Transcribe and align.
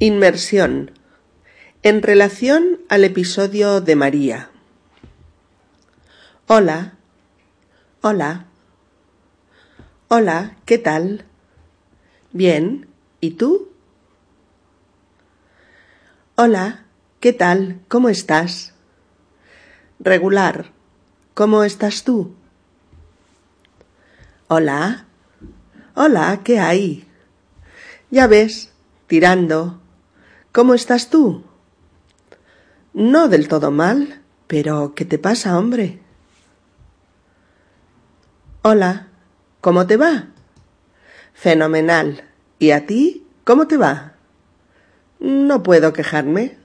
Inmersión. 0.00 0.92
En 1.82 2.02
relación 2.02 2.78
al 2.88 3.02
episodio 3.02 3.80
de 3.80 3.96
María. 3.96 4.48
Hola. 6.46 6.92
Hola. 8.02 8.46
Hola, 10.06 10.56
¿qué 10.66 10.78
tal? 10.78 11.24
Bien, 12.32 12.86
¿y 13.20 13.32
tú? 13.32 13.70
Hola, 16.36 16.84
¿qué 17.18 17.32
tal? 17.32 17.80
¿Cómo 17.88 18.08
estás? 18.08 18.74
Regular. 19.98 20.70
¿Cómo 21.34 21.64
estás 21.64 22.04
tú? 22.04 22.36
Hola. 24.46 25.06
Hola, 25.96 26.40
¿qué 26.44 26.60
hay? 26.60 27.04
Ya 28.12 28.28
ves, 28.28 28.72
tirando. 29.08 29.80
¿Cómo 30.58 30.74
estás 30.74 31.08
tú? 31.08 31.44
No 32.92 33.28
del 33.28 33.46
todo 33.46 33.70
mal, 33.70 34.22
pero 34.48 34.92
¿qué 34.96 35.04
te 35.04 35.16
pasa, 35.16 35.56
hombre? 35.56 36.00
Hola, 38.62 39.06
¿cómo 39.60 39.86
te 39.86 39.96
va? 39.96 40.30
Fenomenal. 41.32 42.24
¿Y 42.58 42.72
a 42.72 42.86
ti? 42.86 43.24
¿Cómo 43.44 43.68
te 43.68 43.76
va? 43.76 44.14
No 45.20 45.62
puedo 45.62 45.92
quejarme. 45.92 46.58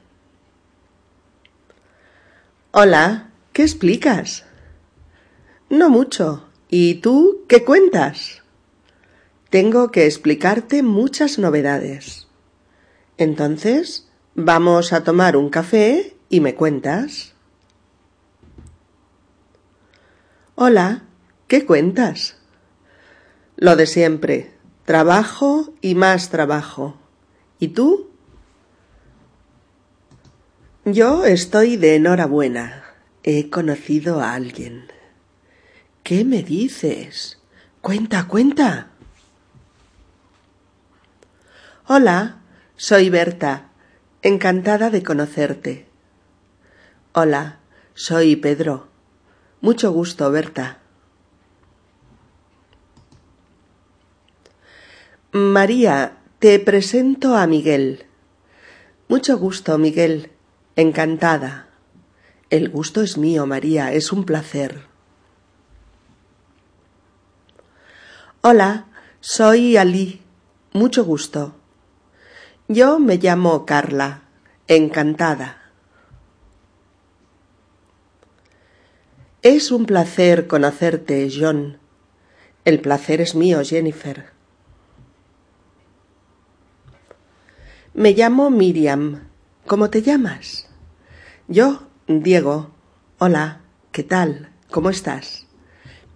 Hola, 2.71 3.29
¿qué 3.51 3.61
explicas? 3.61 4.43
No 5.69 5.91
mucho. 5.91 6.49
¿Y 6.67 6.95
tú 6.95 7.45
qué 7.47 7.63
cuentas? 7.63 8.41
Tengo 9.51 9.91
que 9.91 10.07
explicarte 10.07 10.81
muchas 10.81 11.37
novedades. 11.37 12.22
Entonces, 13.17 14.09
vamos 14.35 14.93
a 14.93 15.03
tomar 15.03 15.37
un 15.37 15.49
café 15.49 16.15
y 16.29 16.39
me 16.39 16.55
cuentas. 16.55 17.33
Hola, 20.55 21.03
¿qué 21.47 21.65
cuentas? 21.65 22.37
Lo 23.55 23.75
de 23.75 23.85
siempre, 23.85 24.51
trabajo 24.85 25.73
y 25.81 25.95
más 25.95 26.29
trabajo. 26.29 26.97
¿Y 27.59 27.69
tú? 27.69 28.09
Yo 30.85 31.25
estoy 31.25 31.77
de 31.77 31.95
enhorabuena. 31.95 32.83
He 33.23 33.49
conocido 33.49 34.21
a 34.21 34.33
alguien. 34.33 34.87
¿Qué 36.03 36.25
me 36.25 36.43
dices? 36.43 37.39
Cuenta, 37.81 38.27
cuenta. 38.27 38.89
Hola, 41.87 42.42
soy 42.75 43.09
Berta. 43.09 43.69
Encantada 44.21 44.89
de 44.89 45.03
conocerte. 45.03 45.85
Hola, 47.13 47.59
soy 47.93 48.35
Pedro. 48.35 48.87
Mucho 49.61 49.91
gusto, 49.91 50.31
Berta. 50.31 50.79
María, 55.31 56.17
te 56.39 56.59
presento 56.59 57.35
a 57.35 57.47
Miguel. 57.47 58.05
Mucho 59.07 59.37
gusto, 59.37 59.77
Miguel. 59.77 60.31
Encantada. 60.75 61.67
El 62.49 62.69
gusto 62.69 63.01
es 63.01 63.17
mío, 63.17 63.45
María. 63.45 63.93
Es 63.93 64.11
un 64.11 64.25
placer. 64.25 64.87
Hola, 68.41 68.87
soy 69.19 69.77
Ali. 69.77 70.21
Mucho 70.73 71.03
gusto. 71.03 71.55
Yo 72.73 72.97
me 72.97 73.17
llamo 73.17 73.67
Carla. 73.67 74.23
Encantada. 74.67 75.61
Es 79.43 79.69
un 79.69 79.85
placer 79.85 80.47
conocerte, 80.47 81.29
John. 81.31 81.77
El 82.65 82.79
placer 82.79 83.21
es 83.21 83.35
mío, 83.35 83.61
Jennifer. 83.63 84.31
Me 87.93 88.13
llamo 88.13 88.49
Miriam. 88.49 89.29
¿Cómo 89.67 89.91
te 89.91 90.01
llamas? 90.01 90.67
Yo, 91.47 91.83
Diego. 92.07 92.71
Hola, 93.19 93.61
¿qué 93.91 94.01
tal? 94.01 94.49
¿Cómo 94.71 94.89
estás? 94.89 95.45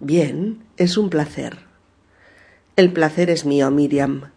Bien, 0.00 0.64
es 0.76 0.98
un 0.98 1.08
placer. 1.08 1.56
El 2.74 2.92
placer 2.92 3.30
es 3.30 3.44
mío, 3.44 3.70
Miriam. 3.70 4.32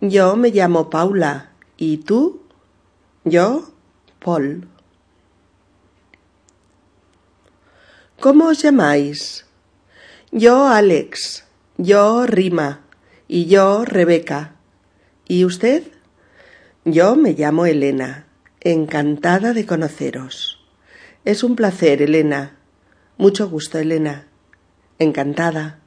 Yo 0.00 0.36
me 0.36 0.50
llamo 0.50 0.90
Paula. 0.90 1.50
¿Y 1.76 1.98
tú? 1.98 2.40
Yo, 3.24 3.72
Paul. 4.20 4.68
¿Cómo 8.20 8.46
os 8.46 8.62
llamáis? 8.62 9.44
Yo, 10.30 10.68
Alex. 10.68 11.44
Yo, 11.78 12.26
Rima. 12.26 12.82
Y 13.26 13.46
yo, 13.46 13.84
Rebeca. 13.84 14.54
¿Y 15.26 15.44
usted? 15.44 15.82
Yo 16.84 17.16
me 17.16 17.32
llamo 17.32 17.66
Elena. 17.66 18.26
Encantada 18.60 19.52
de 19.52 19.66
conoceros. 19.66 20.64
Es 21.24 21.42
un 21.42 21.56
placer, 21.56 22.02
Elena. 22.02 22.56
Mucho 23.16 23.48
gusto, 23.48 23.78
Elena. 23.78 24.28
Encantada. 25.00 25.80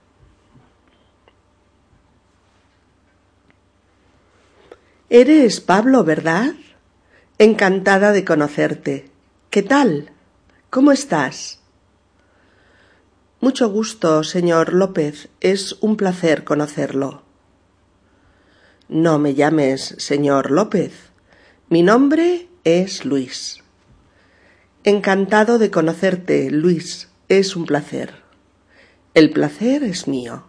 Eres 5.14 5.60
Pablo, 5.60 6.06
¿verdad? 6.06 6.54
Encantada 7.38 8.14
de 8.14 8.24
conocerte. 8.24 9.12
¿Qué 9.50 9.62
tal? 9.62 10.14
¿Cómo 10.70 10.94
estás? 10.94 11.60
Mucho 13.42 13.70
gusto, 13.70 14.24
señor 14.24 14.72
López. 14.74 15.28
Es 15.42 15.74
un 15.82 15.98
placer 15.98 16.46
conocerlo. 16.46 17.24
No 18.88 19.20
me 19.20 19.34
llames 19.34 19.96
señor 19.98 20.50
López. 20.50 20.94
Mi 21.68 21.84
nombre 21.84 22.48
es 22.64 23.04
Luis. 23.04 23.62
Encantado 24.86 25.60
de 25.60 25.72
conocerte, 25.72 26.50
Luis. 26.52 27.10
Es 27.28 27.58
un 27.58 27.66
placer. 27.66 28.14
El 29.14 29.32
placer 29.32 29.84
es 29.84 30.08
mío. 30.08 30.46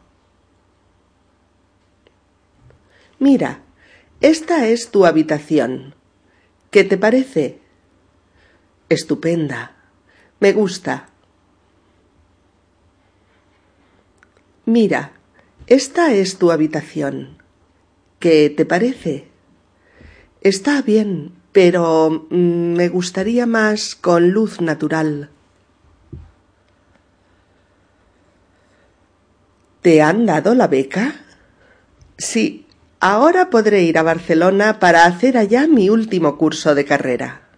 Mira, 3.19 3.63
esta 4.23 4.69
es 4.69 4.91
tu 4.91 5.05
habitación. 5.05 5.95
¿Qué 6.71 6.85
te 6.85 6.97
parece? 6.97 7.59
Estupenda. 8.89 9.77
Me 10.41 10.53
gusta. 10.53 11.09
Mira, 14.65 15.13
esta 15.67 16.15
es 16.15 16.39
tu 16.39 16.51
habitación. 16.51 17.37
¿Qué 18.21 18.49
te 18.49 18.65
parece? 18.65 19.29
Está 20.41 20.83
bien, 20.83 21.33
pero 21.51 22.27
mm, 22.31 22.75
me 22.75 22.89
gustaría 22.89 23.47
más 23.47 23.97
con 23.97 24.31
luz 24.31 24.61
natural. 24.61 25.31
¿Te 29.83 30.01
han 30.01 30.27
dado 30.27 30.55
la 30.55 30.69
beca? 30.69 31.17
Sí, 32.17 32.62
Ahora 33.05 33.51
podré 33.51 33.83
ir 33.83 33.99
a 33.99 34.05
Barcelona 34.05 34.79
para 34.79 35.07
hacer 35.07 35.37
allá 35.37 35.67
mi 35.67 35.91
último 35.91 36.39
curso 36.39 36.77
de 36.77 36.85
carrera. 36.85 37.49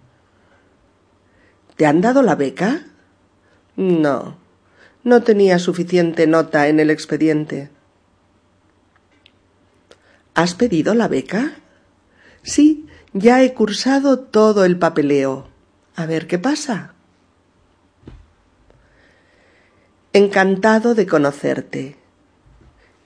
¿Te 1.76 1.84
han 1.84 2.00
dado 2.00 2.22
la 2.22 2.34
beca? 2.34 2.86
No, 3.76 4.38
no 5.02 5.22
tenía 5.22 5.58
suficiente 5.58 6.26
nota 6.26 6.68
en 6.68 6.80
el 6.80 6.88
expediente. 6.88 7.68
¿Has 10.32 10.54
pedido 10.54 10.94
la 10.94 11.08
beca? 11.08 11.58
Sí, 12.42 12.86
ya 13.12 13.42
he 13.42 13.52
cursado 13.52 14.20
todo 14.20 14.64
el 14.64 14.78
papeleo. 14.78 15.50
A 15.94 16.06
ver 16.06 16.26
qué 16.26 16.38
pasa. 16.38 16.94
Encantado 20.14 20.94
de 20.94 21.06
conocerte 21.06 22.03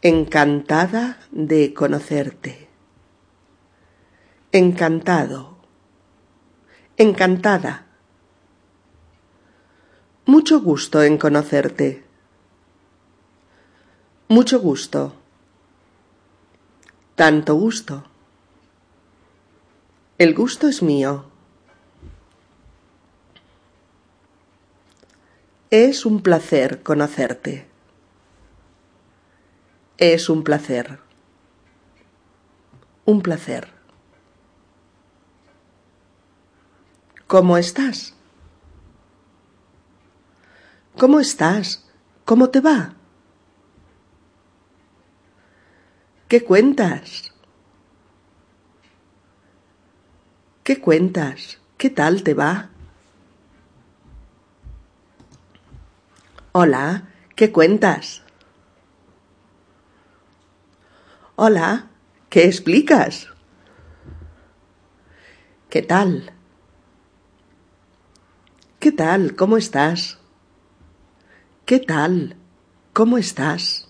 encantada 0.01 1.19
de 1.33 1.75
conocerte. 1.75 2.69
Encantado. 4.53 5.57
Encantada. 6.97 7.87
Mucho 10.25 10.61
gusto 10.61 11.03
en 11.03 11.19
conocerte. 11.19 12.05
Mucho 14.29 14.61
gusto. 14.61 15.15
Tanto 17.17 17.57
gusto. 17.57 18.05
El 20.19 20.35
gusto 20.35 20.69
es 20.69 20.81
mío. 20.81 21.25
Es 25.71 26.07
un 26.07 26.23
placer 26.23 26.85
conocerte. 26.85 27.68
Es 29.99 30.31
un 30.31 30.45
placer. 30.45 31.01
un 33.09 33.23
placer. 33.23 33.69
¿Cómo 37.27 37.57
estás? 37.57 38.15
¿Cómo 40.99 41.21
estás? 41.21 41.89
¿Cómo 42.27 42.51
te 42.51 42.61
va? 42.61 42.97
¿Qué 46.29 46.45
cuentas? 46.45 47.33
¿Qué 50.63 50.79
cuentas? 50.79 51.59
¿Qué 51.79 51.89
tal 51.89 52.23
te 52.23 52.35
va? 52.35 52.69
Hola, 56.53 57.09
¿qué 57.35 57.51
cuentas? 57.53 58.23
Hola, 61.41 61.87
¿qué 62.31 62.47
explicas? 62.47 63.29
¿Qué 65.71 65.83
tal? 65.83 66.33
¿Qué 68.81 68.91
tal? 68.91 69.37
¿Cómo 69.37 69.57
estás? 69.57 70.19
¿Qué 71.65 71.79
tal? 71.79 72.35
¿Cómo 72.93 73.19
estás? 73.19 73.87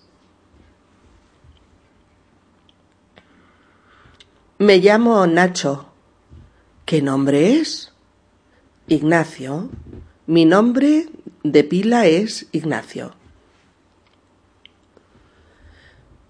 Me 4.59 4.77
llamo 4.77 5.25
Nacho. 5.25 5.87
¿Qué 6.85 7.01
nombre 7.01 7.53
es? 7.53 7.91
Ignacio. 8.87 9.71
Mi 10.27 10.45
nombre 10.45 11.09
de 11.41 11.63
pila 11.63 12.05
es 12.05 12.45
Ignacio. 12.51 13.18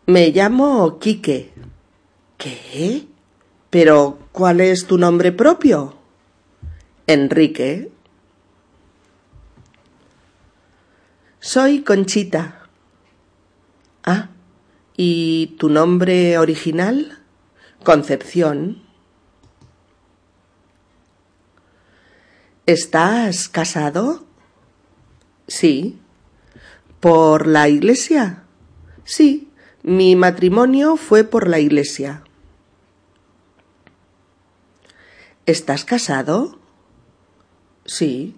Me 0.09 0.31
llamo 0.31 0.97
Quique. 0.97 1.53
¿Qué? 2.35 3.06
¿Pero 3.69 4.17
cuál 4.31 4.59
es 4.59 4.88
tu 4.88 4.97
nombre 4.97 5.31
propio? 5.31 6.00
Enrique. 7.06 7.91
Soy 11.39 11.83
Conchita. 11.83 12.67
Ah, 14.03 14.29
¿y 14.97 15.56
tu 15.59 15.69
nombre 15.69 16.39
original? 16.39 17.19
Concepción. 17.83 18.81
¿Estás 22.65 23.47
casado? 23.47 24.25
Sí. 25.47 26.00
¿Por 27.00 27.45
la 27.45 27.69
iglesia? 27.69 28.45
Sí. 29.03 29.49
Mi 29.83 30.15
matrimonio 30.15 30.97
fue 30.97 31.23
por 31.23 31.47
la 31.47 31.59
iglesia. 31.59 32.23
¿Estás 35.45 35.85
casado? 35.85 36.59
Sí. 37.85 38.35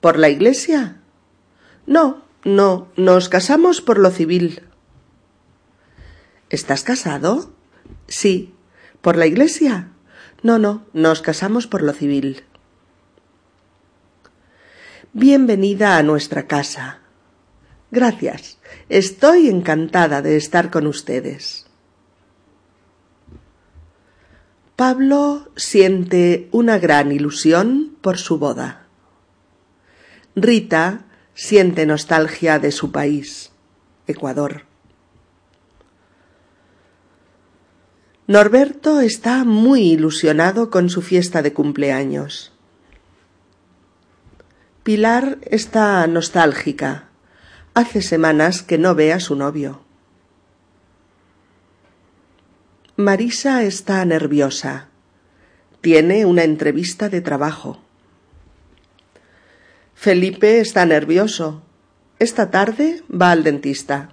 ¿Por 0.00 0.18
la 0.18 0.28
iglesia? 0.28 1.00
No, 1.86 2.22
no, 2.44 2.88
nos 2.96 3.28
casamos 3.28 3.80
por 3.80 3.98
lo 3.98 4.10
civil. 4.10 4.62
¿Estás 6.50 6.84
casado? 6.84 7.52
Sí. 8.06 8.54
¿Por 9.00 9.16
la 9.16 9.26
iglesia? 9.26 9.88
No, 10.42 10.58
no, 10.58 10.86
nos 10.92 11.20
casamos 11.20 11.66
por 11.66 11.82
lo 11.82 11.92
civil. 11.92 12.44
Bienvenida 15.12 15.98
a 15.98 16.02
nuestra 16.02 16.46
casa. 16.46 17.01
Gracias. 17.92 18.58
Estoy 18.88 19.50
encantada 19.50 20.22
de 20.22 20.38
estar 20.38 20.70
con 20.70 20.86
ustedes. 20.86 21.66
Pablo 24.76 25.50
siente 25.56 26.48
una 26.52 26.78
gran 26.78 27.12
ilusión 27.12 27.94
por 28.00 28.16
su 28.16 28.38
boda. 28.38 28.86
Rita 30.34 31.04
siente 31.34 31.84
nostalgia 31.84 32.58
de 32.58 32.72
su 32.72 32.90
país, 32.92 33.52
Ecuador. 34.06 34.64
Norberto 38.26 39.00
está 39.00 39.44
muy 39.44 39.82
ilusionado 39.82 40.70
con 40.70 40.88
su 40.88 41.02
fiesta 41.02 41.42
de 41.42 41.52
cumpleaños. 41.52 42.52
Pilar 44.82 45.36
está 45.42 46.06
nostálgica 46.06 47.11
Hace 47.74 48.02
semanas 48.02 48.62
que 48.62 48.76
no 48.76 48.94
ve 48.94 49.14
a 49.14 49.20
su 49.20 49.34
novio. 49.34 49.80
Marisa 52.96 53.62
está 53.62 54.04
nerviosa. 54.04 54.88
Tiene 55.80 56.26
una 56.26 56.44
entrevista 56.44 57.08
de 57.08 57.22
trabajo. 57.22 57.80
Felipe 59.94 60.60
está 60.60 60.84
nervioso. 60.84 61.62
Esta 62.18 62.50
tarde 62.50 63.02
va 63.10 63.30
al 63.30 63.42
dentista. 63.42 64.10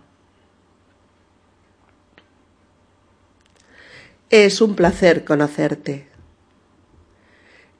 Es 4.30 4.62
un 4.62 4.76
placer 4.76 5.26
conocerte. 5.26 6.08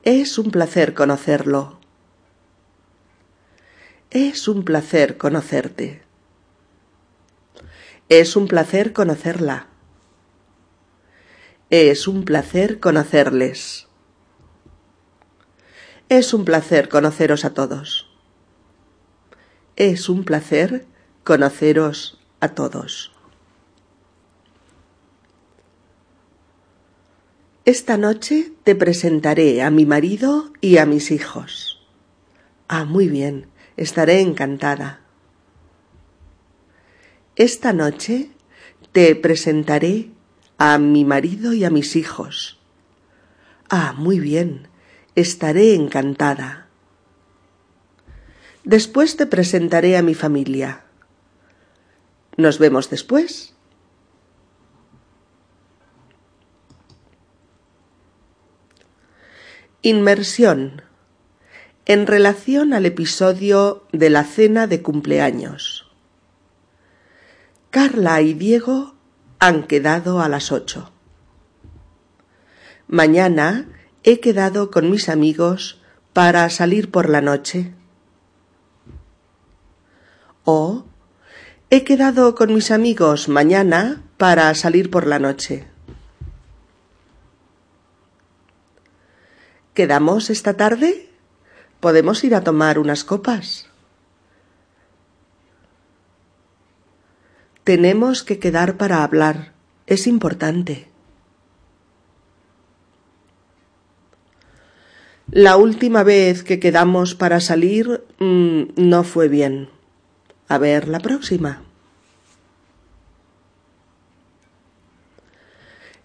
Es 0.04 0.38
un 0.38 0.52
placer 0.52 0.94
conocerlo. 0.94 1.79
Es 4.12 4.48
un 4.48 4.66
placer 4.66 5.20
conocerte. 5.20 6.02
Es 8.10 8.36
un 8.36 8.48
placer 8.48 8.92
conocerla. 8.92 9.68
Es 11.70 12.08
un 12.08 12.26
placer 12.26 12.80
conocerles. 12.80 13.88
Es 16.10 16.34
un 16.34 16.44
placer 16.44 16.90
conoceros 16.90 17.46
a 17.46 17.54
todos. 17.54 18.10
Es 19.76 20.10
un 20.10 20.26
placer 20.26 20.88
conoceros 21.24 22.20
a 22.40 22.48
todos. 22.56 23.12
Esta 27.64 27.98
noche 27.98 28.54
te 28.64 28.74
presentaré 28.74 29.62
a 29.62 29.70
mi 29.70 29.86
marido 29.86 30.52
y 30.62 30.78
a 30.78 30.88
mis 30.88 31.12
hijos. 31.12 31.88
Ah, 32.68 32.86
muy 32.86 33.08
bien 33.08 33.46
estaré 33.80 34.20
encantada. 34.20 35.00
Esta 37.38 37.72
noche 37.72 38.32
te 38.92 39.16
presentaré 39.16 40.12
a 40.58 40.78
mi 40.78 41.06
marido 41.06 41.54
y 41.54 41.64
a 41.64 41.70
mis 41.70 41.96
hijos. 41.96 42.60
Ah, 43.70 43.94
muy 43.96 44.20
bien, 44.20 44.68
estaré 45.16 45.76
encantada. 45.76 46.68
Después 48.66 49.16
te 49.16 49.26
presentaré 49.26 49.96
a 49.96 50.02
mi 50.02 50.14
familia. 50.14 50.84
Nos 52.36 52.60
vemos 52.60 52.90
después. 52.90 53.56
Inmersión 59.82 60.89
en 61.90 62.06
relación 62.06 62.74
al 62.74 62.86
episodio 62.86 63.84
de 63.92 64.12
la 64.12 64.24
cena 64.24 64.68
de 64.68 64.84
cumpleaños. 64.84 65.90
Carla 67.72 68.22
y 68.22 68.36
Diego 68.36 68.94
han 69.40 69.64
quedado 69.64 70.22
a 70.22 70.30
las 70.30 70.52
ocho. 70.52 70.92
Mañana 72.88 73.68
he 74.04 74.20
quedado 74.20 74.70
con 74.70 74.92
mis 74.92 75.10
amigos 75.10 75.82
para 76.14 76.48
salir 76.52 76.92
por 76.92 77.10
la 77.10 77.22
noche. 77.22 77.74
O 80.44 80.86
he 81.72 81.84
quedado 81.84 82.36
con 82.36 82.54
mis 82.54 82.70
amigos 82.70 83.30
mañana 83.30 84.04
para 84.18 84.54
salir 84.54 84.92
por 84.92 85.08
la 85.08 85.18
noche. 85.18 85.66
¿Quedamos 89.74 90.30
esta 90.30 90.56
tarde? 90.56 91.09
¿Podemos 91.80 92.24
ir 92.24 92.36
a 92.36 92.44
tomar 92.44 92.78
unas 92.78 93.04
copas? 93.04 93.68
Tenemos 97.64 98.24
que 98.24 98.40
quedar 98.40 98.78
para 98.78 99.04
hablar. 99.04 99.54
Es 99.88 100.08
importante. 100.08 100.90
La 105.32 105.58
última 105.58 106.04
vez 106.04 106.44
que 106.44 106.60
quedamos 106.60 107.14
para 107.14 107.40
salir 107.40 108.04
mmm, 108.20 108.64
no 108.76 109.04
fue 109.04 109.28
bien. 109.28 109.70
A 110.48 110.58
ver 110.58 110.88
la 110.88 111.00
próxima. 111.00 111.62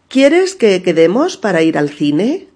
¿Quieres 0.08 0.54
que 0.54 0.82
quedemos 0.82 1.36
para 1.36 1.62
ir 1.62 1.78
al 1.78 1.88
cine? 1.88 2.48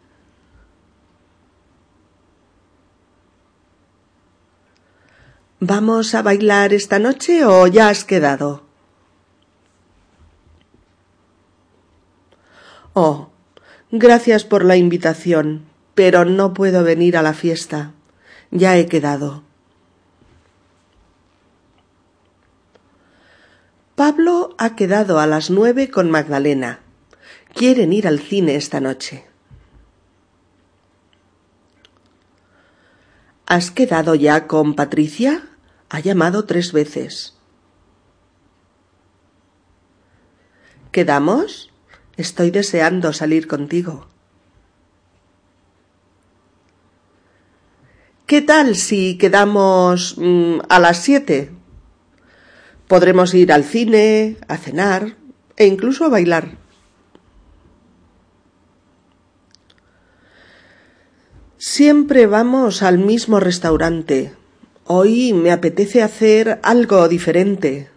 ¿Vamos 5.60 6.14
a 6.14 6.22
bailar 6.22 6.72
esta 6.72 7.00
noche 7.00 7.44
o 7.44 7.66
ya 7.66 7.88
has 7.88 8.04
quedado? 8.04 8.62
Oh, 12.92 13.30
gracias 13.90 14.44
por 14.44 14.64
la 14.64 14.76
invitación, 14.76 15.64
pero 15.96 16.24
no 16.24 16.54
puedo 16.54 16.84
venir 16.84 17.16
a 17.16 17.22
la 17.22 17.34
fiesta. 17.34 17.90
Ya 18.52 18.76
he 18.76 18.86
quedado. 18.86 19.42
Pablo 23.96 24.54
ha 24.58 24.76
quedado 24.76 25.18
a 25.18 25.26
las 25.26 25.50
nueve 25.50 25.90
con 25.90 26.08
Magdalena. 26.08 26.78
Quieren 27.52 27.92
ir 27.92 28.06
al 28.06 28.20
cine 28.20 28.54
esta 28.54 28.78
noche. 28.78 29.24
¿Has 33.44 33.72
quedado 33.72 34.14
ya 34.14 34.46
con 34.46 34.74
Patricia? 34.74 35.48
Ha 35.90 36.00
llamado 36.00 36.45
tres 36.45 36.73
veces. 36.73 37.35
¿Quedamos? 40.92 41.71
Estoy 42.16 42.50
deseando 42.50 43.12
salir 43.12 43.47
contigo. 43.47 44.09
¿Qué 48.26 48.42
tal 48.42 48.76
si 48.76 49.16
quedamos 49.16 50.16
mm, 50.18 50.59
a 50.68 50.78
las 50.78 50.99
siete? 50.99 51.50
Podremos 52.87 53.33
ir 53.33 53.52
al 53.52 53.64
cine, 53.64 54.37
a 54.49 54.59
cenar 54.59 55.16
e 55.57 55.66
incluso 55.66 56.04
a 56.04 56.09
bailar. 56.09 56.59
Siempre 61.57 62.26
vamos 62.26 62.83
al 62.83 62.99
mismo 62.99 63.40
restaurante. 63.40 64.38
Hoy 64.90 65.35
me 65.35 65.52
apetece 65.52 66.02
hacer 66.02 66.61
algo 66.62 67.09
diferente. 67.09 67.90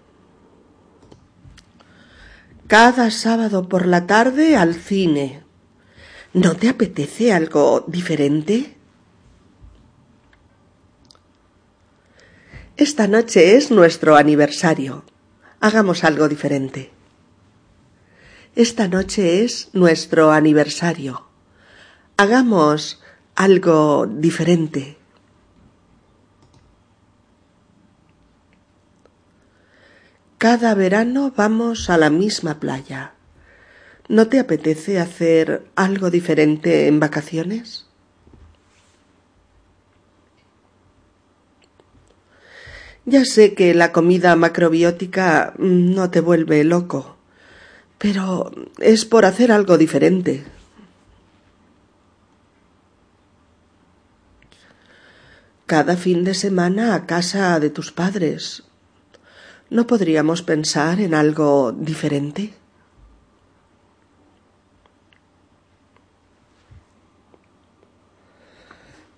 Cada 2.67 3.12
sábado 3.12 3.69
por 3.69 3.86
la 3.86 4.07
tarde 4.07 4.57
al 4.57 4.75
cine. 4.75 5.41
¿No 6.33 6.57
te 6.57 6.67
apetece 6.67 7.31
algo 7.31 7.86
diferente? 7.88 8.75
Esta 12.75 13.07
noche 13.07 13.55
es 13.55 13.71
nuestro 13.71 14.17
aniversario. 14.17 15.05
Hagamos 15.62 16.03
algo 16.03 16.27
diferente. 16.27 16.91
Esta 18.53 18.89
noche 18.89 19.45
es 19.45 19.69
nuestro 19.71 20.33
aniversario. 20.33 21.25
Hagamos 22.17 23.01
algo 23.36 24.07
diferente. 24.07 25.00
Cada 30.41 30.74
verano 30.74 31.31
vamos 31.38 31.91
a 31.91 32.00
la 32.00 32.10
misma 32.10 32.60
playa. 32.60 33.13
¿No 34.10 34.25
te 34.27 34.39
apetece 34.39 35.00
hacer 35.00 35.67
algo 35.75 36.10
diferente 36.10 36.88
en 36.88 37.00
vacaciones? 37.00 37.86
Ya 43.05 43.24
sé 43.24 43.53
que 43.53 43.75
la 43.75 43.91
comida 43.91 44.36
macrobiótica 44.36 45.53
no 45.60 46.10
te 46.10 46.21
vuelve 46.21 46.63
loco, 46.63 47.17
pero 48.00 48.51
es 48.79 49.05
por 49.05 49.25
hacer 49.25 49.51
algo 49.51 49.77
diferente. 49.77 50.43
Cada 55.67 55.95
fin 55.98 56.24
de 56.24 56.33
semana 56.33 56.95
a 56.95 57.05
casa 57.05 57.60
de 57.60 57.69
tus 57.69 57.91
padres. 57.91 58.63
¿No 59.71 59.87
podríamos 59.87 60.41
pensar 60.41 60.99
en 60.99 61.13
algo 61.13 61.71
diferente? 61.71 62.53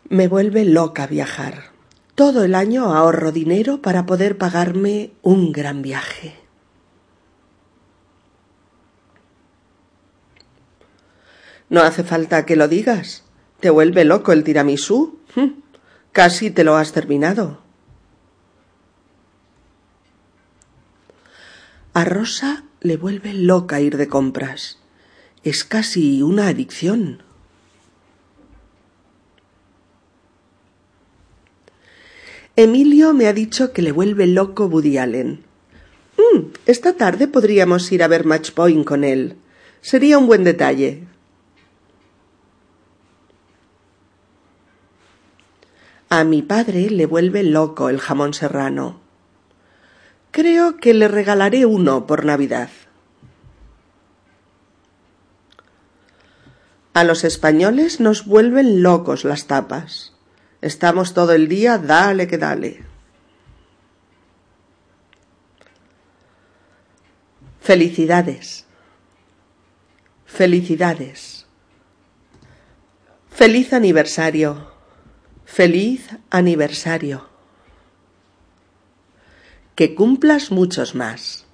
Me 0.09 0.27
vuelve 0.27 0.63
loca 0.63 1.07
viajar. 1.07 1.71
Todo 2.13 2.43
el 2.43 2.53
año 2.53 2.93
ahorro 2.93 3.31
dinero 3.31 3.81
para 3.81 4.05
poder 4.05 4.37
pagarme 4.37 5.13
un 5.23 5.51
gran 5.51 5.81
viaje. 5.81 6.35
No 11.67 11.81
hace 11.81 12.03
falta 12.03 12.45
que 12.45 12.55
lo 12.55 12.67
digas. 12.67 13.23
¿Te 13.59 13.71
vuelve 13.71 14.05
loco 14.05 14.31
el 14.31 14.43
tiramisú? 14.43 15.17
Hm, 15.35 15.63
casi 16.11 16.51
te 16.51 16.63
lo 16.63 16.75
has 16.75 16.91
terminado. 16.91 17.62
A 21.95 22.05
Rosa 22.05 22.63
le 22.81 22.97
vuelve 22.97 23.35
loca 23.35 23.79
ir 23.79 23.97
de 23.97 24.07
compras. 24.07 24.79
Es 25.43 25.63
casi 25.63 26.23
una 26.23 26.47
adicción. 26.47 27.21
Emilio 32.55 33.13
me 33.13 33.27
ha 33.27 33.33
dicho 33.33 33.73
que 33.73 33.83
le 33.83 33.91
vuelve 33.91 34.25
loco 34.25 34.65
Woody 34.65 34.97
Allen. 34.97 35.43
Mm, 36.17 36.47
esta 36.65 36.93
tarde 36.93 37.27
podríamos 37.27 37.91
ir 37.91 38.01
a 38.01 38.07
ver 38.07 38.25
Match 38.25 38.53
Point 38.53 38.85
con 38.85 39.03
él. 39.03 39.37
Sería 39.81 40.17
un 40.17 40.25
buen 40.25 40.43
detalle. 40.43 41.03
A 46.09 46.23
mi 46.23 46.41
padre 46.41 46.89
le 46.89 47.05
vuelve 47.05 47.43
loco 47.43 47.89
el 47.89 47.99
jamón 47.99 48.33
serrano. 48.33 49.02
Creo 50.33 50.77
que 50.77 50.95
le 50.95 51.07
regalaré 51.07 51.67
uno 51.67 52.07
por 52.07 52.25
Navidad. 52.25 52.71
A 56.95 57.03
los 57.03 57.23
españoles 57.23 57.99
nos 57.99 58.25
vuelven 58.25 58.81
locos 58.81 59.25
las 59.25 59.45
tapas. 59.45 60.15
Estamos 60.61 61.13
todo 61.13 61.33
el 61.33 61.47
día, 61.47 61.77
dale 61.77 62.25
que 62.25 62.39
dale. 62.39 62.83
Felicidades. 67.61 68.65
Felicidades. 70.25 71.45
Feliz 73.29 73.71
aniversario. 73.71 74.71
Feliz 75.45 76.09
aniversario. 76.31 77.32
Que 79.75 79.95
cumplas 79.95 80.51
muchos 80.51 80.93
más. 80.93 81.45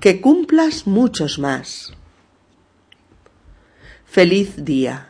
Que 0.00 0.20
cumplas 0.20 0.86
muchos 0.86 1.38
más. 1.38 1.92
Feliz 4.04 4.64
día. 4.64 5.08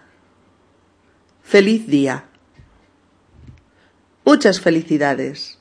Feliz 1.42 1.86
día. 1.86 2.24
Muchas 4.24 4.60
felicidades. 4.60 5.58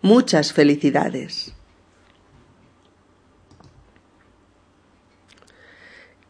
Muchas 0.00 0.52
felicidades. 0.52 1.54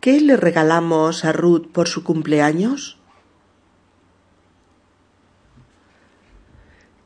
¿Qué 0.01 0.21
le 0.21 0.37
regalamos 0.37 1.25
a 1.25 1.33
Ruth 1.33 1.69
por 1.73 1.87
su 1.87 2.03
cumpleaños? 2.03 2.99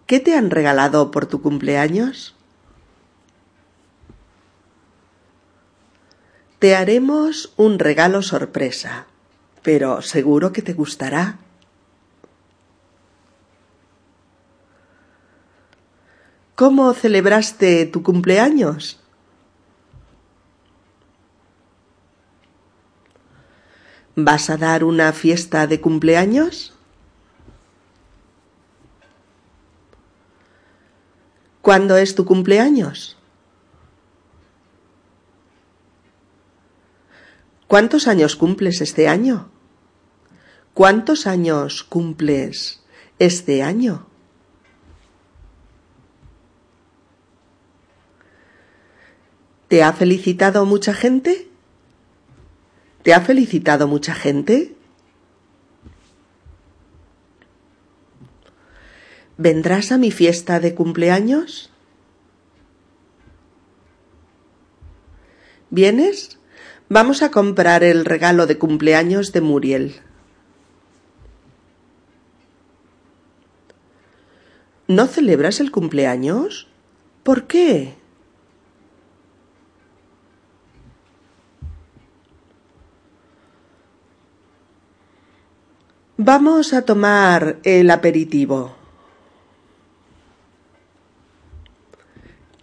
¿Qué 0.06 0.20
te 0.20 0.36
han 0.36 0.50
regalado 0.50 1.10
por 1.10 1.26
tu 1.26 1.42
cumpleaños? 1.42 2.36
Te 6.60 6.76
haremos 6.76 7.52
un 7.56 7.80
regalo 7.80 8.22
sorpresa, 8.22 9.06
pero 9.62 10.02
seguro 10.02 10.52
que 10.52 10.62
te 10.62 10.74
gustará. 10.74 11.38
¿Cómo 16.54 16.94
celebraste 16.94 17.84
tu 17.86 18.04
cumpleaños? 18.04 19.00
¿Vas 24.14 24.50
a 24.50 24.56
dar 24.56 24.84
una 24.84 25.12
fiesta 25.12 25.66
de 25.66 25.80
cumpleaños? 25.80 26.75
¿Cuándo 31.66 31.96
es 31.96 32.14
tu 32.14 32.24
cumpleaños? 32.24 33.16
¿Cuántos 37.66 38.06
años 38.06 38.36
cumples 38.36 38.80
este 38.80 39.08
año? 39.08 39.50
¿Cuántos 40.74 41.26
años 41.26 41.82
cumples 41.82 42.84
este 43.18 43.64
año? 43.64 44.06
¿Te 49.66 49.82
ha 49.82 49.92
felicitado 49.92 50.64
mucha 50.66 50.94
gente? 50.94 51.48
¿Te 53.02 53.12
ha 53.12 53.20
felicitado 53.22 53.88
mucha 53.88 54.14
gente? 54.14 54.75
¿Vendrás 59.38 59.92
a 59.92 59.98
mi 59.98 60.10
fiesta 60.10 60.60
de 60.60 60.74
cumpleaños? 60.74 61.70
¿Vienes? 65.68 66.38
Vamos 66.88 67.22
a 67.22 67.30
comprar 67.30 67.84
el 67.84 68.04
regalo 68.04 68.46
de 68.46 68.56
cumpleaños 68.56 69.32
de 69.32 69.40
Muriel. 69.42 70.00
¿No 74.88 75.06
celebras 75.06 75.60
el 75.60 75.70
cumpleaños? 75.70 76.68
¿Por 77.22 77.46
qué? 77.46 77.94
Vamos 86.16 86.72
a 86.72 86.82
tomar 86.82 87.58
el 87.64 87.90
aperitivo. 87.90 88.75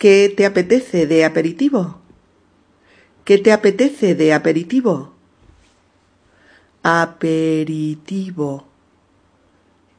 ¿Qué 0.04 0.34
te 0.36 0.46
apetece 0.46 1.08
de 1.08 1.24
aperitivo? 1.24 2.02
¿Qué 3.24 3.38
te 3.38 3.54
apetece 3.54 4.16
de 4.16 4.34
aperitivo? 4.34 5.14
Aperitivo. 6.84 8.68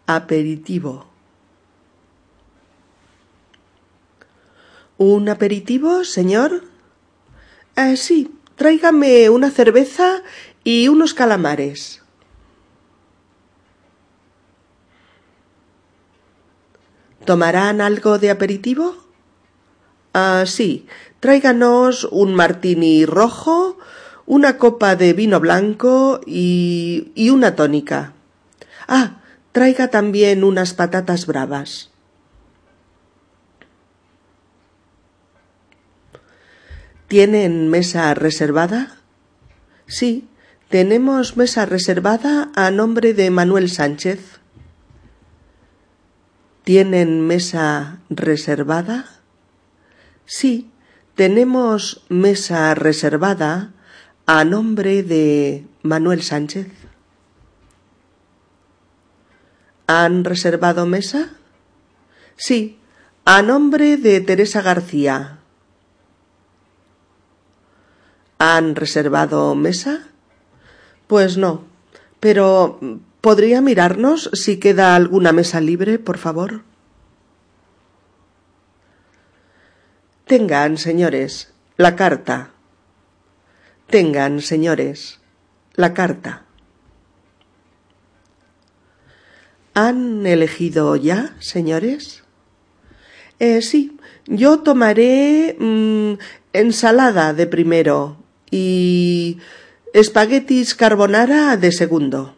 Aperitivo. 0.07 1.07
¿Un 4.99 5.31
aperitivo, 5.31 6.05
señor? 6.05 6.65
Eh, 7.75 7.97
sí, 7.97 8.31
tráigame 8.57 9.31
una 9.31 9.51
cerveza 9.51 10.23
y 10.65 10.89
unos 10.89 11.15
calamares. 11.15 12.03
¿Tomarán 17.25 17.81
algo 17.81 18.19
de 18.19 18.31
aperitivo? 18.31 19.04
Ah, 20.15 20.45
sí, 20.47 20.87
tráiganos 21.19 22.05
un 22.05 22.37
martini 22.37 23.05
rojo, 23.05 23.79
una 24.27 24.59
copa 24.59 24.95
de 24.95 25.13
vino 25.13 25.41
blanco 25.41 26.21
y, 26.25 27.11
y 27.17 27.31
una 27.31 27.57
tónica. 27.57 28.13
Ah, 28.87 29.23
traiga 29.51 29.89
también 29.89 30.45
unas 30.45 30.73
patatas 30.73 31.27
bravas. 31.27 31.91
¿Tienen 37.09 37.69
mesa 37.69 38.15
reservada? 38.15 38.99
Sí, 39.87 40.29
tenemos 40.69 41.37
mesa 41.37 41.67
reservada 41.67 42.53
a 42.55 42.71
nombre 42.71 43.15
de 43.15 43.31
Manuel 43.31 43.69
Sánchez. 43.69 44.39
¿Tienen 46.63 47.27
mesa 47.27 47.99
reservada? 48.11 49.14
Sí, 50.27 50.71
tenemos 51.15 52.03
mesa 52.09 52.75
reservada 52.75 53.73
a 54.27 54.45
nombre 54.45 55.03
de 55.03 55.67
Manuel 55.83 56.23
Sánchez. 56.23 56.69
¿Han 59.87 60.25
reservado 60.25 60.87
mesa? 60.87 61.35
Sí, 62.37 62.79
a 63.27 63.43
nombre 63.43 63.99
de 63.99 64.21
Teresa 64.23 64.63
García. 64.63 65.41
¿Han 68.39 68.77
reservado 68.77 69.55
mesa? 69.55 70.09
Pues 71.07 71.37
no, 71.37 71.65
pero 72.19 72.81
¿podría 73.21 73.61
mirarnos 73.61 74.31
si 74.33 74.59
queda 74.59 74.97
alguna 74.97 75.33
mesa 75.33 75.61
libre, 75.61 75.99
por 75.99 76.17
favor? 76.17 76.63
Tengan, 80.27 80.79
señores, 80.79 81.53
la 81.77 81.97
carta. 81.97 82.53
Tengan, 83.89 84.41
señores, 84.41 85.21
la 85.75 85.93
carta. 85.93 86.47
¿Han 89.75 90.27
elegido 90.27 90.97
ya, 90.97 91.35
señores? 91.41 92.25
Eh, 93.39 93.61
sí, 93.61 93.99
yo 94.27 94.61
tomaré 94.61 95.57
mm, 95.59 96.15
ensalada 96.55 97.35
de 97.35 97.47
primero 97.47 98.17
y 98.51 99.39
espaguetis 99.93 100.75
carbonara 100.75 101.59
de 101.59 101.71
segundo. 101.71 102.35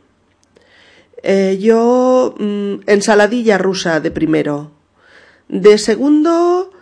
Eh, 1.22 1.58
yo 1.60 2.34
mm, 2.36 2.80
ensaladilla 2.86 3.58
rusa 3.58 4.00
de 4.00 4.10
primero. 4.10 4.72
De 5.48 5.78
segundo 5.78 6.72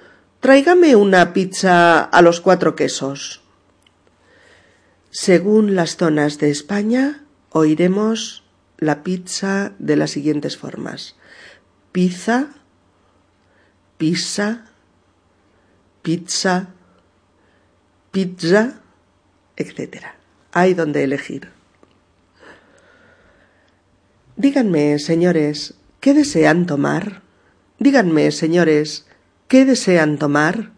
Tráigame 0.44 0.94
una 0.94 1.33
pizza 1.33 2.02
a 2.02 2.20
los 2.20 2.42
cuatro 2.42 2.76
quesos. 2.76 3.40
Según 5.11 5.74
las 5.74 5.96
zonas 5.96 6.37
de 6.37 6.50
España, 6.50 7.24
oiremos 7.48 8.44
la 8.76 9.02
pizza 9.02 9.72
de 9.78 9.96
las 9.96 10.11
siguientes 10.11 10.59
formas. 10.59 11.16
Pizza, 11.92 12.48
pizza, 13.96 14.66
pizza, 16.02 16.68
pizza, 18.11 18.83
etc. 19.57 20.09
Hay 20.52 20.74
donde 20.74 21.04
elegir. 21.04 21.48
Díganme, 24.37 24.98
señores, 24.98 25.72
¿qué 26.00 26.12
desean 26.12 26.66
tomar? 26.66 27.22
Díganme, 27.78 28.30
señores, 28.30 29.07
¿Qué 29.55 29.64
desean 29.64 30.19
tomar? 30.19 30.73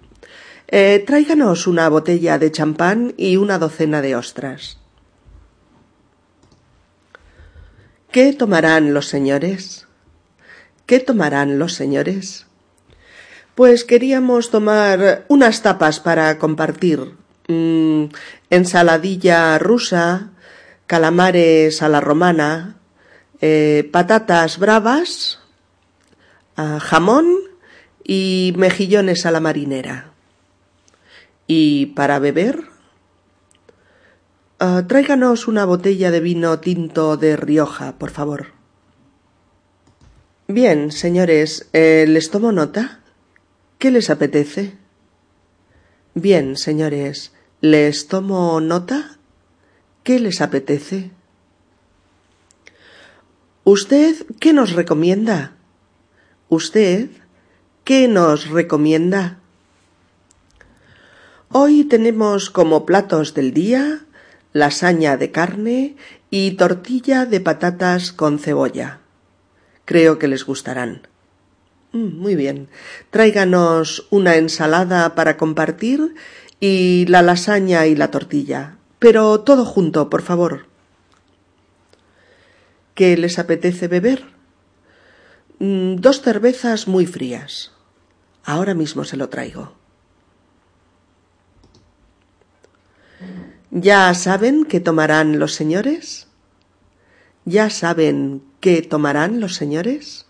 Eh, 0.68 1.02
tráiganos 1.06 1.66
una 1.66 1.88
botella 1.88 2.38
de 2.38 2.52
champán 2.52 3.14
y 3.16 3.38
una 3.38 3.58
docena 3.58 4.02
de 4.02 4.16
ostras. 4.16 4.76
¿Qué 8.10 8.34
tomarán 8.34 8.92
los 8.92 9.08
señores? 9.08 9.86
¿Qué 10.84 11.00
tomarán 11.00 11.58
los 11.58 11.72
señores? 11.72 12.48
Pues 13.54 13.84
queríamos 13.84 14.50
tomar 14.50 15.24
unas 15.28 15.62
tapas 15.62 15.98
para 15.98 16.36
compartir. 16.36 17.14
Mm, 17.48 18.08
ensaladilla 18.50 19.58
rusa, 19.58 20.32
calamares 20.86 21.80
a 21.80 21.88
la 21.88 22.02
romana, 22.02 22.76
eh, 23.40 23.88
patatas 23.90 24.58
bravas, 24.58 25.38
ah, 26.58 26.78
jamón 26.78 27.45
y 28.06 28.54
mejillones 28.56 29.26
a 29.26 29.32
la 29.32 29.40
marinera. 29.40 30.12
¿Y 31.48 31.86
para 31.86 32.20
beber? 32.20 32.64
Ah, 34.60 34.84
tráiganos 34.86 35.48
una 35.48 35.64
botella 35.64 36.10
de 36.10 36.20
vino 36.20 36.60
tinto 36.60 37.16
de 37.16 37.36
Rioja, 37.36 37.98
por 37.98 38.10
favor. 38.10 38.46
Bien, 40.46 40.92
señores, 40.92 41.68
eh, 41.72 42.04
¿les 42.06 42.30
tomo 42.30 42.52
nota? 42.52 43.00
¿Qué 43.78 43.90
les 43.90 44.08
apetece? 44.08 44.74
Bien, 46.14 46.56
señores, 46.56 47.32
¿les 47.60 48.06
tomo 48.06 48.60
nota? 48.60 49.18
¿Qué 50.04 50.20
les 50.20 50.40
apetece? 50.40 51.10
¿Usted 53.64 54.14
qué 54.38 54.52
nos 54.52 54.72
recomienda? 54.72 55.56
¿Usted 56.48 57.10
¿Qué 57.86 58.08
nos 58.08 58.50
recomienda? 58.50 59.38
Hoy 61.52 61.84
tenemos 61.84 62.50
como 62.50 62.84
platos 62.84 63.32
del 63.32 63.54
día 63.54 64.00
lasaña 64.52 65.16
de 65.16 65.30
carne 65.30 65.94
y 66.28 66.56
tortilla 66.56 67.26
de 67.26 67.38
patatas 67.38 68.10
con 68.10 68.40
cebolla. 68.40 68.98
Creo 69.84 70.18
que 70.18 70.26
les 70.26 70.44
gustarán. 70.44 71.06
Mm, 71.92 72.18
muy 72.18 72.34
bien. 72.34 72.66
Tráiganos 73.10 74.08
una 74.10 74.34
ensalada 74.34 75.14
para 75.14 75.36
compartir 75.36 76.16
y 76.58 77.06
la 77.06 77.22
lasaña 77.22 77.86
y 77.86 77.94
la 77.94 78.10
tortilla. 78.10 78.78
Pero 78.98 79.42
todo 79.42 79.64
junto, 79.64 80.10
por 80.10 80.22
favor. 80.22 80.66
¿Qué 82.96 83.16
les 83.16 83.38
apetece 83.38 83.86
beber? 83.86 84.24
Mm, 85.60 85.98
dos 85.98 86.20
cervezas 86.20 86.88
muy 86.88 87.06
frías. 87.06 87.75
Ahora 88.46 88.74
mismo 88.74 89.02
se 89.02 89.16
lo 89.16 89.28
traigo. 89.28 89.72
¿Ya 93.72 94.14
saben 94.14 94.64
qué 94.64 94.78
tomarán 94.78 95.40
los 95.40 95.52
señores? 95.52 96.28
¿Ya 97.44 97.70
saben 97.70 98.44
qué 98.60 98.82
tomarán 98.82 99.40
los 99.40 99.56
señores? 99.56 100.26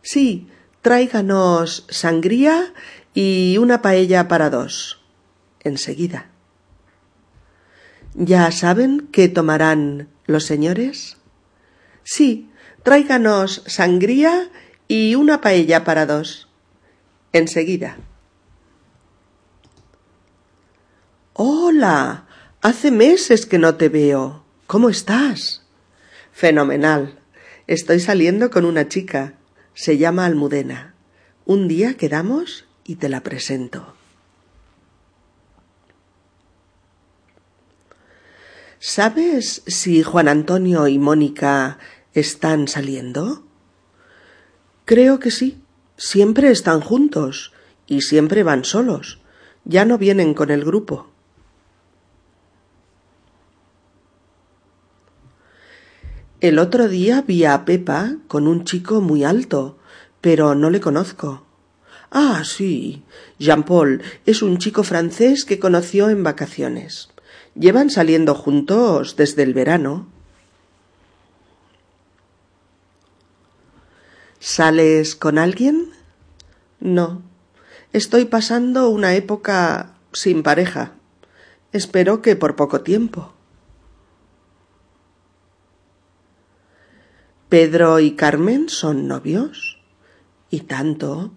Sí, 0.00 0.48
tráiganos 0.80 1.86
sangría 1.90 2.72
y 3.14 3.58
una 3.58 3.82
paella 3.82 4.28
para 4.28 4.48
dos. 4.48 5.02
Enseguida. 5.58 6.30
¿Ya 8.14 8.52
saben 8.52 9.08
qué 9.10 9.28
tomarán 9.28 10.08
los 10.26 10.44
señores? 10.46 11.16
Sí, 12.04 12.48
tráiganos 12.84 13.64
sangría 13.66 14.50
y 14.86 15.16
una 15.16 15.40
paella 15.40 15.82
para 15.82 16.06
dos 16.06 16.48
enseguida. 17.32 17.96
Hola. 21.34 22.26
Hace 22.60 22.92
meses 22.92 23.46
que 23.46 23.58
no 23.58 23.74
te 23.74 23.88
veo. 23.88 24.44
¿Cómo 24.68 24.88
estás? 24.88 25.66
Fenomenal. 26.30 27.18
Estoy 27.66 27.98
saliendo 27.98 28.50
con 28.50 28.64
una 28.64 28.88
chica. 28.88 29.34
Se 29.74 29.98
llama 29.98 30.26
Almudena. 30.26 30.94
Un 31.44 31.66
día 31.66 31.96
quedamos 31.96 32.66
y 32.84 32.96
te 32.96 33.08
la 33.08 33.22
presento. 33.22 33.94
¿Sabes 38.78 39.62
si 39.66 40.02
Juan 40.02 40.28
Antonio 40.28 40.88
y 40.88 40.98
Mónica 40.98 41.78
están 42.14 42.68
saliendo? 42.68 43.44
Creo 44.84 45.18
que 45.18 45.30
sí. 45.30 45.61
Siempre 46.04 46.50
están 46.50 46.80
juntos 46.80 47.52
y 47.86 48.00
siempre 48.00 48.42
van 48.42 48.64
solos. 48.64 49.20
Ya 49.64 49.84
no 49.84 49.98
vienen 49.98 50.34
con 50.34 50.50
el 50.50 50.64
grupo. 50.64 51.06
El 56.40 56.58
otro 56.58 56.88
día 56.88 57.22
vi 57.22 57.44
a 57.44 57.64
Pepa 57.64 58.16
con 58.26 58.48
un 58.48 58.64
chico 58.64 59.00
muy 59.00 59.22
alto, 59.22 59.78
pero 60.20 60.56
no 60.56 60.70
le 60.70 60.80
conozco. 60.80 61.46
Ah, 62.10 62.42
sí. 62.44 63.04
Jean 63.38 63.62
Paul 63.62 64.02
es 64.26 64.42
un 64.42 64.58
chico 64.58 64.82
francés 64.82 65.44
que 65.44 65.60
conoció 65.60 66.10
en 66.10 66.24
vacaciones. 66.24 67.10
Llevan 67.54 67.90
saliendo 67.90 68.34
juntos 68.34 69.14
desde 69.14 69.44
el 69.44 69.54
verano. 69.54 70.08
¿Sales 74.44 75.14
con 75.14 75.38
alguien? 75.38 75.92
No. 76.80 77.22
Estoy 77.92 78.24
pasando 78.24 78.88
una 78.88 79.14
época 79.14 79.94
sin 80.12 80.42
pareja. 80.42 80.94
Espero 81.70 82.22
que 82.22 82.34
por 82.34 82.56
poco 82.56 82.80
tiempo. 82.80 83.32
¿Pedro 87.48 88.00
y 88.00 88.16
Carmen 88.16 88.68
son 88.68 89.06
novios? 89.06 89.78
Y 90.50 90.62
tanto. 90.62 91.30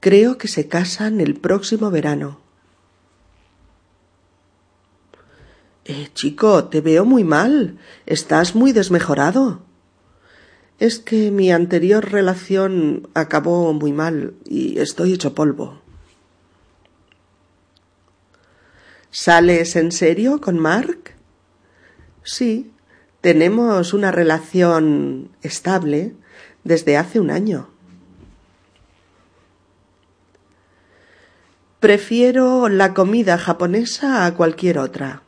Creo 0.00 0.38
que 0.38 0.48
se 0.48 0.66
casan 0.66 1.20
el 1.20 1.34
próximo 1.34 1.90
verano. 1.90 2.40
Eh, 5.84 6.08
chico, 6.14 6.64
te 6.64 6.80
veo 6.80 7.04
muy 7.04 7.22
mal. 7.22 7.76
Estás 8.06 8.54
muy 8.54 8.72
desmejorado. 8.72 9.65
Es 10.78 10.98
que 10.98 11.30
mi 11.30 11.50
anterior 11.50 12.10
relación 12.10 13.08
acabó 13.14 13.72
muy 13.72 13.92
mal 13.92 14.34
y 14.44 14.78
estoy 14.78 15.14
hecho 15.14 15.34
polvo. 15.34 15.80
¿Sales 19.10 19.76
en 19.76 19.92
serio 19.92 20.40
con 20.42 20.58
Mark? 20.58 21.14
Sí, 22.22 22.70
tenemos 23.22 23.94
una 23.94 24.12
relación 24.12 25.30
estable 25.40 26.14
desde 26.64 26.98
hace 26.98 27.20
un 27.20 27.30
año. 27.30 27.70
Prefiero 31.80 32.68
la 32.68 32.92
comida 32.92 33.38
japonesa 33.38 34.26
a 34.26 34.34
cualquier 34.34 34.78
otra. 34.78 35.22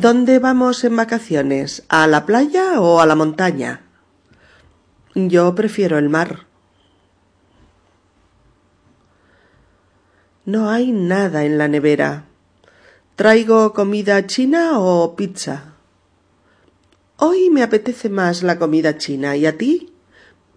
¿Dónde 0.00 0.38
vamos 0.38 0.82
en 0.84 0.96
vacaciones? 0.96 1.84
¿A 1.90 2.06
la 2.06 2.24
playa 2.24 2.80
o 2.80 3.00
a 3.00 3.06
la 3.06 3.14
montaña? 3.14 3.82
Yo 5.14 5.54
prefiero 5.54 5.98
el 5.98 6.08
mar. 6.08 6.46
No 10.46 10.70
hay 10.70 10.90
nada 10.90 11.44
en 11.44 11.58
la 11.58 11.68
nevera. 11.68 12.24
¿Traigo 13.14 13.74
comida 13.74 14.26
china 14.26 14.78
o 14.78 15.16
pizza? 15.16 15.74
Hoy 17.18 17.50
me 17.50 17.62
apetece 17.62 18.08
más 18.08 18.42
la 18.42 18.58
comida 18.58 18.96
china. 18.96 19.36
¿Y 19.36 19.44
a 19.44 19.58
ti? 19.58 19.92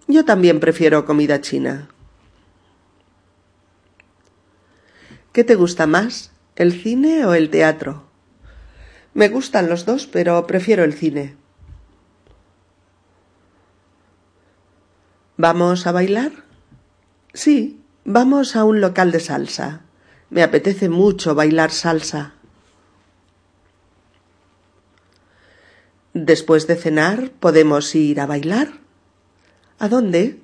Yo 0.08 0.24
también 0.24 0.62
prefiero 0.62 1.06
comida 1.06 1.42
china. 1.42 1.90
¿Qué 5.34 5.44
te 5.44 5.56
gusta 5.56 5.86
más, 5.86 6.32
el 6.56 6.72
cine 6.72 7.26
o 7.26 7.34
el 7.34 7.50
teatro? 7.50 8.13
Me 9.14 9.30
gustan 9.30 9.70
los 9.70 9.86
dos, 9.86 10.08
pero 10.08 10.48
prefiero 10.48 10.84
el 10.84 10.94
cine. 10.94 11.36
¿Vamos 15.38 15.86
a 15.86 15.92
bailar? 15.92 16.32
Sí, 17.34 17.82
vamos 18.06 18.56
a 18.56 18.64
un 18.64 18.82
local 18.82 19.12
de 19.12 19.20
salsa. 19.20 19.82
Me 20.30 20.42
apetece 20.42 20.90
mucho 20.90 21.36
bailar 21.36 21.72
salsa. 21.72 22.34
Después 26.14 26.68
de 26.68 26.76
cenar 26.76 27.32
podemos 27.40 27.94
ir 27.96 28.20
a 28.20 28.26
bailar. 28.26 28.80
¿A 29.80 29.90
dónde? 29.90 30.40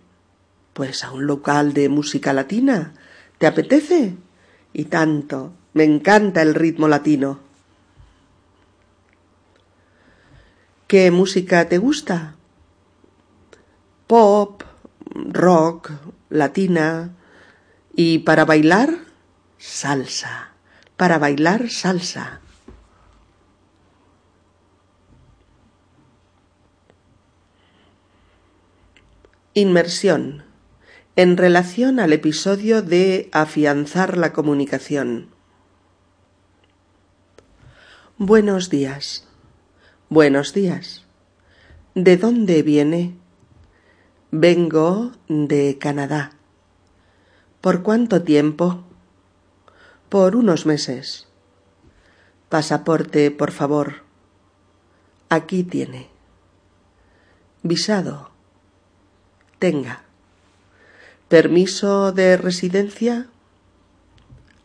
Pues 0.74 1.04
a 1.04 1.12
un 1.12 1.26
local 1.28 1.74
de 1.74 1.90
música 1.90 2.34
latina. 2.34 2.94
¿Te 3.38 3.48
apetece? 3.48 4.16
Y 4.74 4.86
tanto. 4.86 5.54
Me 5.74 5.84
encanta 5.84 6.42
el 6.42 6.56
ritmo 6.56 6.88
latino. 6.88 7.49
¿Qué 10.90 11.12
música 11.12 11.70
te 11.70 11.78
gusta? 11.78 12.34
Pop, 14.08 14.64
rock, 15.14 15.92
latina. 16.30 17.16
¿Y 17.94 18.18
para 18.26 18.44
bailar? 18.44 18.98
Salsa. 19.60 20.54
Para 20.98 21.20
bailar 21.20 21.70
salsa. 21.70 22.42
Inmersión. 29.54 30.44
En 31.16 31.38
relación 31.38 32.00
al 32.00 32.14
episodio 32.14 32.82
de 32.82 33.30
afianzar 33.32 34.18
la 34.18 34.34
comunicación. 34.34 35.30
Buenos 38.18 38.72
días. 38.72 39.29
Buenos 40.12 40.56
días. 40.56 41.06
¿De 41.94 42.18
dónde 42.18 42.64
viene? 42.64 43.16
Vengo 44.32 45.12
de 45.28 45.78
Canadá. 45.80 46.32
¿Por 47.62 47.84
cuánto 47.84 48.24
tiempo? 48.24 48.86
Por 50.10 50.36
unos 50.36 50.66
meses. 50.66 51.28
Pasaporte, 52.50 53.30
por 53.30 53.52
favor. 53.52 53.98
Aquí 55.30 55.64
tiene. 55.64 56.10
Visado. 57.62 58.32
Tenga. 59.60 60.02
Permiso 61.28 62.14
de 62.14 62.36
residencia. 62.36 63.28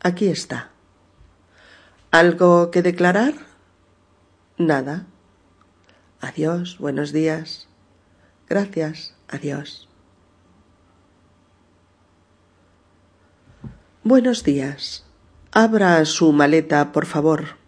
Aquí 0.00 0.28
está. 0.28 0.70
¿Algo 2.10 2.70
que 2.70 2.80
declarar? 2.80 3.34
Nada. 4.56 5.04
Adiós, 6.24 6.78
buenos 6.78 7.12
días. 7.12 7.68
Gracias, 8.48 9.14
adiós. 9.28 9.90
Buenos 14.02 14.42
días. 14.42 15.04
Abra 15.52 16.02
su 16.06 16.32
maleta, 16.32 16.92
por 16.92 17.04
favor. 17.04 17.58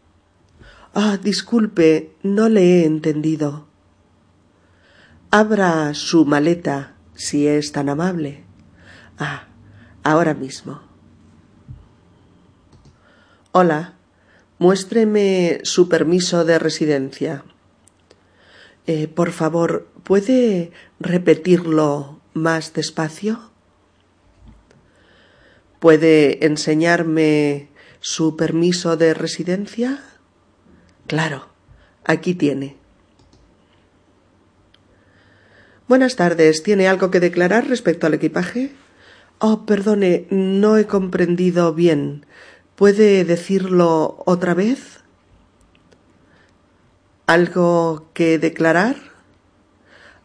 Ah, 0.95 1.19
disculpe, 1.23 2.17
no 2.23 2.49
le 2.49 2.63
he 2.63 2.87
entendido. 2.87 3.67
Abra 5.31 5.93
su 5.93 6.25
maleta, 6.25 6.95
si 7.15 7.47
es 7.47 7.73
tan 7.73 7.91
amable. 7.91 8.43
Ah, 9.19 9.49
ahora 10.03 10.33
mismo. 10.33 10.81
Hola, 13.53 13.97
muéstreme 14.59 15.61
su 15.63 15.91
permiso 15.91 16.47
de 16.47 16.59
residencia. 16.59 17.45
Eh, 18.87 19.09
por 19.09 19.33
favor, 19.33 19.89
¿puede 20.05 20.71
repetirlo 21.01 22.21
más 22.35 22.73
despacio? 22.73 23.51
¿Puede 25.81 26.47
enseñarme 26.47 27.69
su 28.01 28.37
permiso 28.37 28.97
de 28.97 29.13
residencia? 29.15 30.03
Claro, 31.07 31.49
aquí 32.05 32.35
tiene. 32.35 32.77
Buenas 35.89 36.17
tardes. 36.17 36.63
¿Tiene 36.63 36.89
algo 36.89 37.11
que 37.11 37.21
declarar 37.21 37.69
respecto 37.69 38.07
al 38.07 38.15
equipaje? 38.15 38.73
Oh, 39.39 39.67
perdone, 39.67 40.27
no 40.31 40.79
he 40.79 40.87
comprendido 40.87 41.75
bien. 41.75 42.27
¿Puede 42.75 43.25
decirlo 43.25 44.23
otra 44.27 44.55
vez? 44.55 45.05
¿Algo 47.27 48.09
que 48.15 48.39
declarar? 48.39 48.97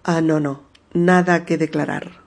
Ah, 0.04 0.22
no, 0.22 0.40
no, 0.40 0.64
nada 0.94 1.46
que 1.46 1.58
declarar. 1.58 2.22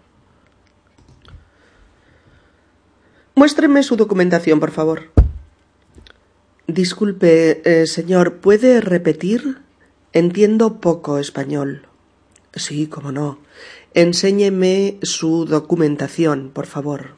Muéstreme 3.37 3.83
su 3.83 3.97
documentación, 3.97 4.59
por 4.59 4.73
favor. 4.73 5.11
Disculpe, 6.67 7.63
eh, 7.65 7.87
señor, 7.87 8.39
¿puede 8.39 8.81
repetir? 8.81 9.59
Entiendo 10.13 10.81
poco 10.81 11.19
español. 11.19 11.87
Sí, 12.55 12.87
cómo 12.87 13.13
no. 13.13 13.39
Enséñeme 13.95 14.99
su 15.03 15.45
documentación, 15.45 16.51
por 16.51 16.67
favor. 16.67 17.17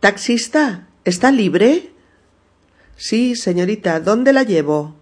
Taxista, 0.00 0.88
¿está 1.04 1.30
libre? 1.30 1.93
Sí, 2.96 3.34
señorita, 3.36 4.00
¿dónde 4.00 4.32
la 4.32 4.44
llevo? 4.44 4.94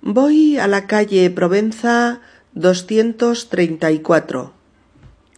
Voy 0.00 0.58
a 0.58 0.68
la 0.68 0.86
calle 0.86 1.28
Provenza 1.30 2.20
234. 2.54 4.52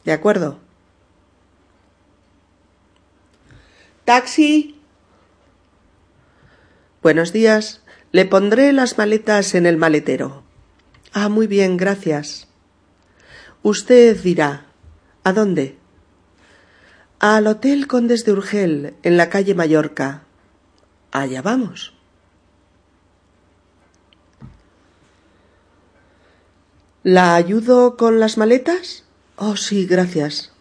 ¿De 0.05 0.13
acuerdo? 0.13 0.59
Taxi. 4.05 4.81
Buenos 7.03 7.33
días. 7.33 7.83
Le 8.13 8.25
pondré 8.25 8.73
las 8.73 8.97
maletas 8.97 9.55
en 9.55 9.67
el 9.67 9.77
maletero. 9.77 10.43
Ah, 11.13 11.29
muy 11.29 11.47
bien, 11.47 11.77
gracias. 11.77 12.49
Usted 13.63 14.21
dirá. 14.23 14.67
¿A 15.25 15.33
dónde? 15.33 15.77
Al 17.19 17.47
Hotel 17.47 17.87
Condes 17.87 18.25
de 18.25 18.33
Urgel, 18.33 18.95
en 19.03 19.17
la 19.17 19.29
calle 19.29 19.55
Mallorca. 19.55 20.28
Allá 21.11 21.43
vamos. 21.43 21.95
¿La 27.03 27.35
ayudo 27.37 27.97
con 27.97 28.21
las 28.21 28.37
maletas? 28.37 29.05
Oh, 29.37 29.57
sí, 29.57 29.87
gracias. 29.87 30.53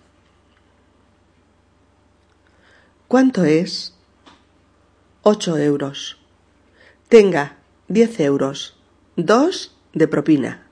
¿Cuánto 3.07 3.43
es? 3.43 3.93
Ocho 5.23 5.57
euros. 5.57 6.17
Tenga, 7.09 7.57
diez 7.87 8.19
euros. 8.19 8.77
Dos 9.15 9.75
de 9.93 10.07
propina. 10.07 10.67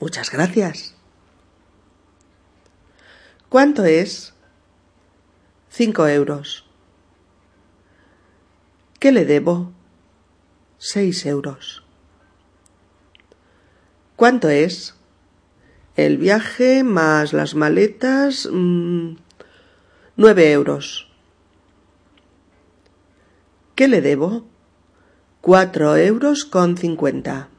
Muchas 0.00 0.30
gracias. 0.30 0.94
¿Cuánto 3.48 3.84
es? 3.84 4.34
Cinco 5.70 6.06
euros. 6.06 6.67
¿Qué 8.98 9.12
le 9.12 9.24
debo? 9.24 9.72
Seis 10.78 11.24
euros. 11.24 11.84
¿Cuánto 14.16 14.48
es? 14.48 14.96
El 15.94 16.18
viaje 16.18 16.82
más 16.82 17.32
las 17.32 17.54
maletas. 17.54 18.48
Mmm, 18.50 19.14
nueve 20.16 20.50
euros. 20.50 21.08
¿Qué 23.76 23.86
le 23.86 24.00
debo? 24.00 24.48
Cuatro 25.40 25.96
euros 25.96 26.44
con 26.44 26.76
cincuenta. 26.76 27.50